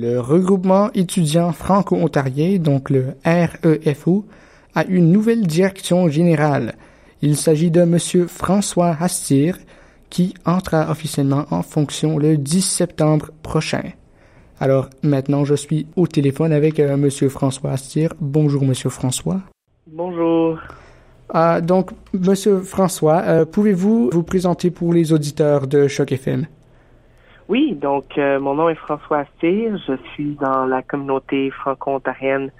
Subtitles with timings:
[0.00, 4.24] Le regroupement étudiant franco-ontarien, donc le REFO,
[4.76, 6.76] a une nouvelle direction générale.
[7.20, 9.58] Il s'agit de Monsieur François Hastir,
[10.08, 13.82] qui entrera officiellement en fonction le 10 septembre prochain.
[14.60, 18.14] Alors maintenant, je suis au téléphone avec euh, Monsieur François Hastir.
[18.20, 19.40] Bonjour, Monsieur François.
[19.88, 20.60] Bonjour.
[21.30, 26.46] Ah, donc, Monsieur François, euh, pouvez-vous vous présenter pour les auditeurs de Choc FM?
[27.48, 29.78] Oui, donc euh, mon nom est François Assir.
[29.86, 32.50] Je suis dans la communauté franco-ontarienne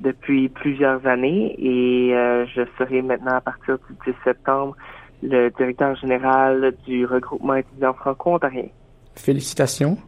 [0.00, 4.74] depuis plusieurs années et euh, je serai maintenant à partir du 10 septembre
[5.22, 8.68] le directeur général du regroupement étudiant franco-ontarien.
[9.14, 9.98] Félicitations.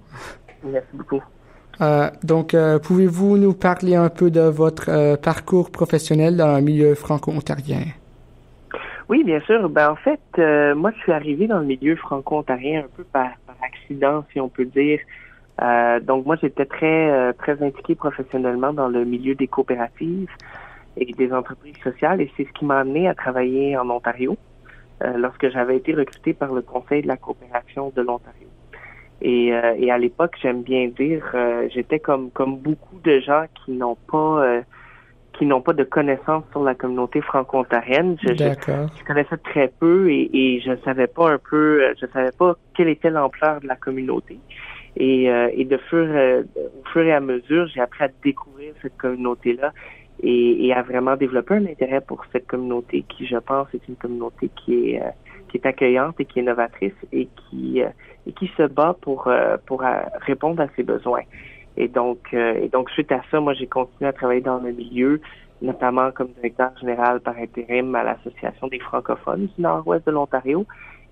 [0.64, 1.22] Merci beaucoup.
[1.82, 7.82] Euh, donc, pouvez-vous nous parler un peu de votre parcours professionnel dans le milieu franco-ontarien?
[9.10, 9.68] Oui, bien sûr.
[9.68, 13.28] Ben, en fait, moi, je suis arrivé dans le milieu franco-ontarien un peu par
[13.82, 15.00] accident, si on peut dire.
[15.60, 20.30] Euh, donc moi, j'étais très euh, très impliqué professionnellement dans le milieu des coopératives
[20.96, 24.36] et des entreprises sociales, et c'est ce qui m'a amené à travailler en Ontario
[25.02, 28.48] euh, lorsque j'avais été recruté par le Conseil de la coopération de l'Ontario.
[29.24, 31.22] Et, et à l'époque, j'aime bien dire,
[31.72, 34.64] j'étais comme comme beaucoup de gens qui n'ont pas
[35.32, 38.16] qui n'ont pas de connaissances sur la communauté franco-ontarienne.
[38.22, 42.56] Je, je, connaissais très peu et, et je savais pas un peu, je savais pas
[42.74, 44.38] quelle était l'ampleur de la communauté.
[44.96, 48.74] Et, euh, et de fur, euh, au fur et à mesure, j'ai appris à découvrir
[48.82, 49.72] cette communauté-là
[50.22, 53.96] et, et, à vraiment développer un intérêt pour cette communauté qui, je pense, est une
[53.96, 55.08] communauté qui est euh,
[55.48, 57.82] qui est accueillante et qui est novatrice et qui
[58.26, 59.30] et qui se bat pour
[59.66, 59.84] pour
[60.22, 61.24] répondre à ses besoins.
[61.76, 64.72] Et donc, euh, et donc suite à ça, moi, j'ai continué à travailler dans le
[64.72, 65.20] milieu,
[65.60, 70.66] notamment comme directeur général par intérim à l'Association des francophones du Nord-Ouest de l'Ontario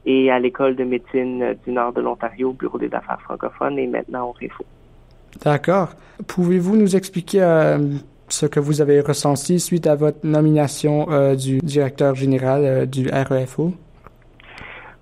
[0.06, 3.86] et à l'École de médecine du Nord de l'Ontario, au Bureau des affaires francophones et
[3.86, 4.64] maintenant au REFO.
[5.44, 5.90] D'accord.
[6.26, 7.78] Pouvez-vous nous expliquer euh,
[8.28, 13.72] ce que vous avez ressenti suite à votre nomination euh, du directeur général du REFO?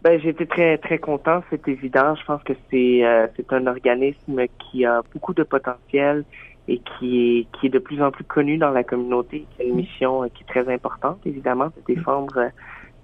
[0.03, 2.15] Ben, j'étais très très content, c'est évident.
[2.15, 6.25] Je pense que c'est euh, c'est un organisme qui a beaucoup de potentiel
[6.69, 9.65] et qui est qui est de plus en plus connu dans la communauté, qui a
[9.65, 12.49] une mission euh, qui est très importante, évidemment, de défendre euh,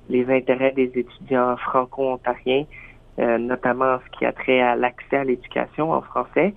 [0.08, 2.66] les intérêts des étudiants franco-ontariens,
[3.18, 6.52] notamment ce qui a trait à l'accès à l'éducation en français.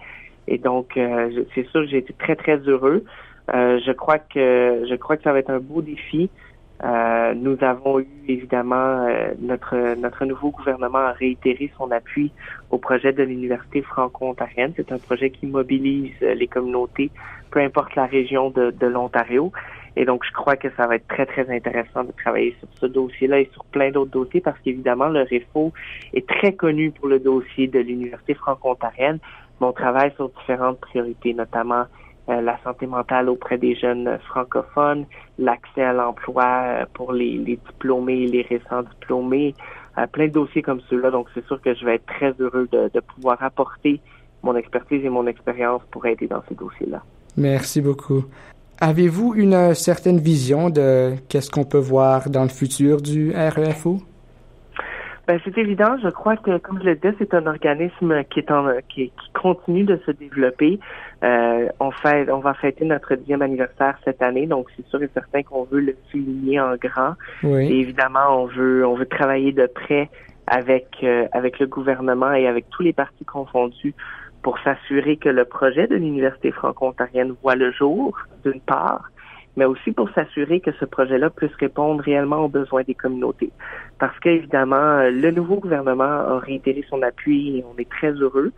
[0.47, 0.99] Et donc,
[1.55, 3.05] c'est sûr que j'ai été très très heureux.
[3.47, 6.29] je crois que je crois que ça va être un beau défi.
[6.83, 12.31] Euh, nous avons eu évidemment euh, notre notre nouveau gouvernement a réitéré son appui
[12.69, 14.73] au projet de l'université franco-ontarienne.
[14.75, 17.09] C'est un projet qui mobilise euh, les communautés,
[17.49, 19.51] peu importe la région de, de l'Ontario.
[19.95, 22.85] Et donc, je crois que ça va être très, très intéressant de travailler sur ce
[22.85, 25.73] dossier-là et sur plein d'autres dossiers parce qu'évidemment, le REFO
[26.13, 29.17] est très connu pour le dossier de l'Université franco-ontarienne,
[29.59, 31.85] mais on travaille sur différentes priorités, notamment
[32.27, 35.05] la santé mentale auprès des jeunes francophones,
[35.39, 39.55] l'accès à l'emploi euh, pour les, diplômés et les récents diplômés,
[39.97, 41.11] euh, plein de dossiers comme ceux-là.
[41.11, 44.01] Donc, c'est sûr que je vais être très heureux de, de pouvoir apporter
[44.43, 47.01] mon expertise et mon expérience pour aider dans ces dossiers-là.
[47.37, 48.25] Merci beaucoup.
[48.79, 53.99] Avez-vous une certaine vision de qu'est-ce qu'on peut voir dans le futur du REFO?
[55.27, 55.97] Ben, c'est évident.
[56.01, 59.31] Je crois que, comme je le disais, c'est un organisme qui est en, qui, qui
[59.33, 60.79] continue de se développer.
[61.23, 65.09] Euh, on fait, on va fêter notre dixième anniversaire cette année, donc c'est sûr et
[65.13, 67.13] certain qu'on veut le souligner en grand.
[67.43, 70.09] Et évidemment, on veut, on veut travailler de près
[70.45, 73.95] avec euh, avec le gouvernement et avec tous les partis confondus
[74.43, 79.09] pour s'assurer que le projet de l'université franco-ontarienne voit le jour, d'une part,
[79.57, 83.51] mais aussi pour s'assurer que ce projet-là puisse répondre réellement aux besoins des communautés.
[83.99, 88.53] Parce qu'évidemment, le nouveau gouvernement a réitéré son appui et on est très heureux.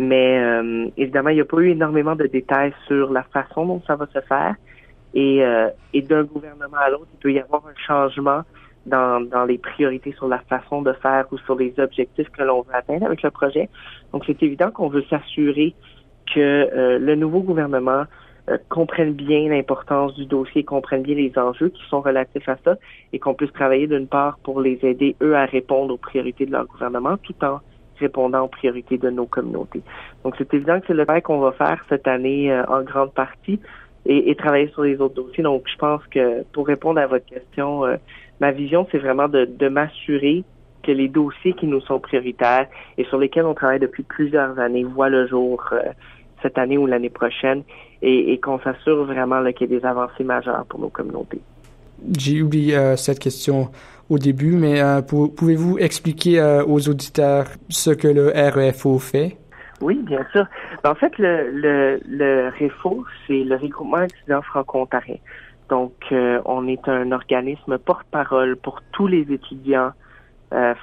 [0.00, 3.82] Mais euh, évidemment, il n'y a pas eu énormément de détails sur la façon dont
[3.86, 4.54] ça va se faire.
[5.12, 8.40] Et, euh, et d'un gouvernement à l'autre, il peut y avoir un changement
[8.86, 12.62] dans, dans les priorités sur la façon de faire ou sur les objectifs que l'on
[12.62, 13.68] veut atteindre avec le projet.
[14.14, 15.74] Donc, c'est évident qu'on veut s'assurer
[16.34, 18.04] que euh, le nouveau gouvernement
[18.48, 22.76] euh, comprennent bien l'importance du dossier, comprennent bien les enjeux qui sont relatifs à ça
[23.12, 26.52] et qu'on puisse travailler d'une part pour les aider, eux, à répondre aux priorités de
[26.52, 27.60] leur gouvernement tout en
[28.00, 29.82] répondant aux priorités de nos communautés.
[30.24, 33.12] Donc, c'est évident que c'est le travail qu'on va faire cette année euh, en grande
[33.12, 33.60] partie
[34.06, 35.44] et, travailler sur les autres dossiers.
[35.44, 37.96] Donc, je pense que pour répondre à votre question, euh,
[38.40, 40.42] ma vision, c'est vraiment de, de m'assurer
[40.82, 42.66] que les dossiers qui nous sont prioritaires
[42.96, 45.62] et sur lesquels on travaille depuis plusieurs années voient le jour
[46.42, 47.62] cette année ou l'année prochaine
[48.02, 51.40] et, qu'on s'assure vraiment qu'il y ait des avancées majeures pour nos communautés.
[52.16, 53.70] J'ai oublié euh, cette question
[54.08, 59.36] au début, mais euh, pouvez-vous expliquer euh, aux auditeurs ce que le REFO fait?
[59.80, 60.46] Oui, bien sûr.
[60.84, 65.16] En fait, le, le, le REFO, c'est le regroupement étudiant franco-ontarien.
[65.70, 69.92] Donc, on est un organisme porte-parole pour tous les étudiants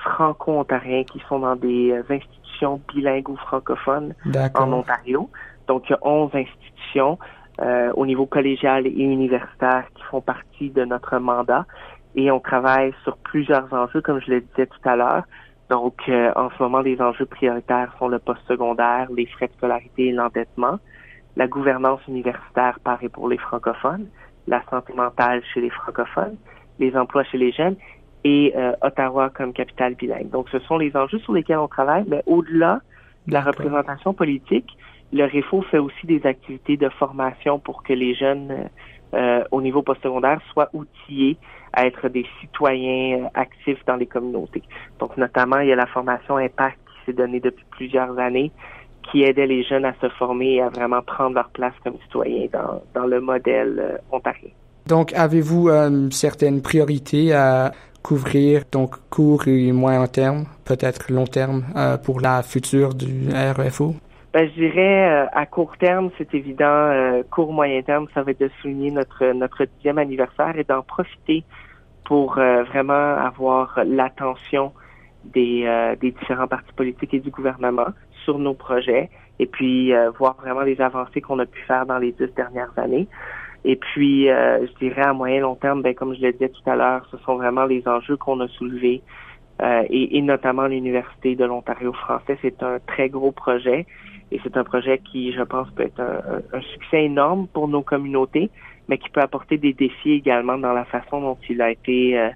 [0.01, 4.15] franco-ontariens qui sont dans des institutions bilingues ou francophones
[4.55, 5.29] en Ontario.
[5.67, 7.19] Donc, il y a 11 institutions
[7.59, 11.65] au niveau collégial et universitaire qui font partie de notre mandat.
[12.15, 15.23] Et on travaille sur plusieurs enjeux, comme je le disais tout à l'heure.
[15.69, 20.11] Donc, en ce moment, les enjeux prioritaires sont le post-secondaire, les frais de scolarité et
[20.11, 20.79] l'endettement,
[21.35, 24.07] la gouvernance universitaire par et pour les francophones,
[24.47, 26.37] la santé mentale chez les francophones,
[26.79, 27.75] les emplois chez les jeunes
[28.23, 30.29] et euh, Ottawa comme capitale bilingue.
[30.29, 32.81] Donc, ce sont les enjeux sur lesquels on travaille, mais au-delà
[33.27, 34.77] de la représentation politique,
[35.13, 38.69] le REFO fait aussi des activités de formation pour que les jeunes
[39.13, 41.37] euh, au niveau postsecondaire soient outillés
[41.73, 44.63] à être des citoyens euh, actifs dans les communautés.
[44.99, 48.51] Donc, notamment, il y a la formation Impact qui s'est donnée depuis plusieurs années,
[49.09, 52.47] qui aidait les jeunes à se former et à vraiment prendre leur place comme citoyens
[52.51, 54.49] dans, dans le modèle euh, ontarien.
[54.87, 57.71] Donc, avez-vous euh, certaines priorités à
[58.03, 63.95] couvrir, donc court et moyen terme, peut-être long terme, euh, pour la future du REFO?
[64.33, 67.21] Ben, je dirais euh, à court terme, c'est évident.
[67.31, 71.43] court moyen terme, ça va être de souligner notre notre dixième anniversaire et d'en profiter
[72.05, 74.71] pour vraiment avoir l'attention
[75.25, 75.67] des,
[75.99, 77.87] des différents partis politiques et du gouvernement
[78.23, 79.09] sur nos projets
[79.39, 82.77] et puis euh, voir vraiment les avancées qu'on a pu faire dans les dix dernières
[82.77, 83.07] années.
[83.65, 86.69] Et puis, euh, je dirais à moyen long terme, ben, comme je le disais tout
[86.69, 89.01] à l'heure, ce sont vraiment les enjeux qu'on a soulevés
[89.61, 92.37] euh, et, notamment l'Université de l'Ontario français.
[92.41, 93.85] C'est un très gros projet
[94.31, 97.81] et c'est un projet qui, je pense, peut être un, un, succès énorme pour nos
[97.81, 98.49] communautés,
[98.87, 102.31] mais qui peut apporter des défis également dans la façon dont il a été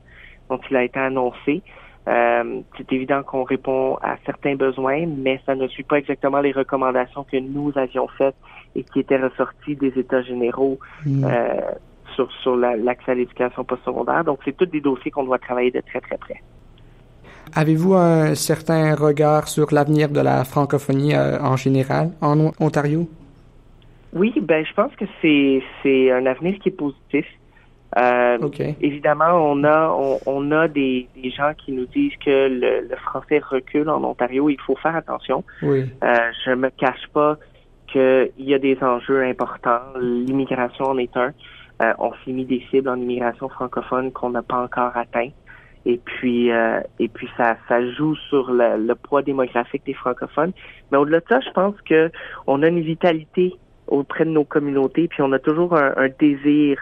[0.50, 1.62] dont il a été annoncé.
[2.08, 6.52] Euh, c'est évident qu'on répond à certains besoins, mais ça ne suit pas exactement les
[6.52, 8.36] recommandations que nous avions faites
[8.76, 11.26] et qui étaient ressorties des États généraux mm.
[11.26, 11.72] euh,
[12.16, 14.24] sur, sur l'accès à l'éducation postsecondaire.
[14.24, 16.42] Donc, c'est tous des dossiers qu'on doit travailler de très, très près.
[17.54, 23.10] Avez-vous un certain regard sur l'avenir de la francophonie euh, en général en Ontario?
[24.14, 27.26] Oui, ben je pense que c'est c'est un avenir qui est positif.
[27.98, 28.38] Euh,
[28.80, 29.90] évidemment, on a
[30.26, 34.50] on, a des, des, gens qui nous disent que le, le, français recule en Ontario.
[34.50, 35.44] Il faut faire attention.
[35.62, 35.86] Oui.
[36.02, 36.16] Euh,
[36.46, 37.38] je me cache pas
[37.92, 39.82] qu'il y a des enjeux importants.
[40.00, 41.34] L'immigration en est un.
[41.82, 45.30] Euh, on s'est mis des cibles en immigration francophone qu'on n'a pas encore atteint.
[45.86, 50.52] Et puis, euh, et puis ça, ça joue sur le, le, poids démographique des francophones.
[50.92, 52.12] Mais au-delà de ça, je pense que
[52.46, 53.56] on a une vitalité
[53.88, 56.78] auprès de nos communautés, puis on a toujours un, un désir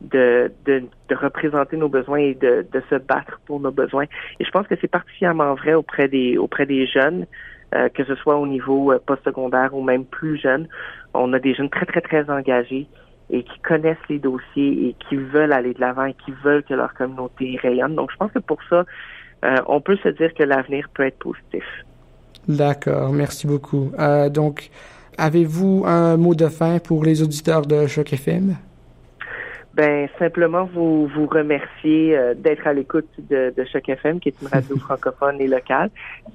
[0.00, 4.04] de, de, de, représenter nos besoins et de, de, se battre pour nos besoins.
[4.38, 7.26] Et je pense que c'est particulièrement vrai auprès des auprès des jeunes,
[7.74, 10.68] euh, que ce soit au niveau euh, postsecondaire ou même plus jeunes.
[11.14, 12.86] On a des jeunes très très très engagés
[13.30, 16.74] et qui connaissent les dossiers et qui veulent aller de l'avant et qui veulent que
[16.74, 17.94] leur communauté rayonne.
[17.94, 18.84] Donc je pense que pour ça,
[19.44, 21.64] euh, on peut se dire que l'avenir peut être positif.
[22.48, 23.90] D'accord, merci beaucoup.
[23.98, 24.70] Euh, donc,
[25.18, 28.56] avez-vous un mot de fin pour les auditeurs de Choc FM?
[29.74, 34.40] Ben simplement vous vous remercier euh, d'être à l'écoute de, de Choc FM, qui est
[34.40, 35.90] une radio francophone et locale.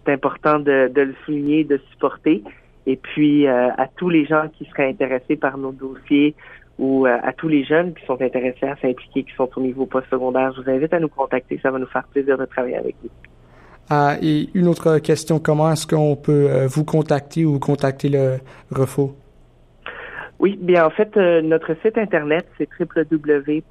[0.05, 2.43] C'est important de, de, le souligner, de supporter.
[2.85, 6.35] Et puis euh, à tous les gens qui seraient intéressés par nos dossiers
[6.81, 9.85] ou euh, à tous les jeunes qui sont intéressés à s'impliquer, qui sont au niveau
[9.85, 11.57] postsecondaire, je vous invite à nous contacter.
[11.63, 13.09] Ça va nous faire plaisir de travailler avec vous.
[13.89, 18.39] Ah, et une autre question, comment est-ce qu'on peut vous contacter ou contacter le
[18.71, 19.15] REFO?
[20.41, 23.67] Oui, bien en fait, euh, notre site internet, c'est www.refo.ca.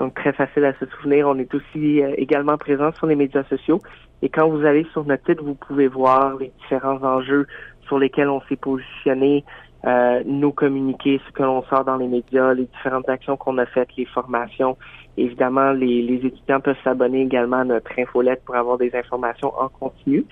[0.00, 1.28] Donc très facile à se souvenir.
[1.28, 3.80] On est aussi euh, également présent sur les médias sociaux.
[4.20, 7.46] Et quand vous allez sur notre site, vous pouvez voir les différents enjeux
[7.86, 9.44] sur lesquels on s'est positionné,
[9.86, 13.66] euh, nos communiqués, ce que l'on sort dans les médias, les différentes actions qu'on a
[13.66, 14.76] faites, les formations.
[15.16, 19.68] Évidemment, les, les étudiants peuvent s'abonner également à notre infolette pour avoir des informations en
[19.68, 20.24] continu.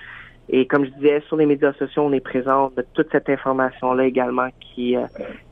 [0.49, 2.73] Et comme je disais, sur les médias sociaux, on est présent.
[2.77, 5.07] A toute cette information-là également qui, euh,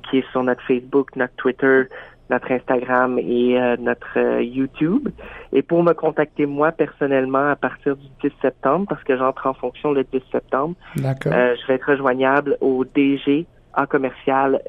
[0.09, 1.83] qui est sur notre Facebook, notre Twitter,
[2.31, 5.09] notre Instagram et euh, notre euh, YouTube.
[5.53, 9.55] Et pour me contacter moi personnellement à partir du 10 septembre, parce que j'entre en
[9.55, 14.61] fonction le 10 septembre, je vais être rejoignable au dg en commercial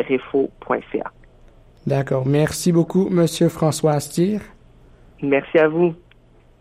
[1.85, 2.25] D'accord.
[2.25, 4.39] Merci beaucoup, Monsieur François Astier.
[5.21, 5.93] Merci à vous.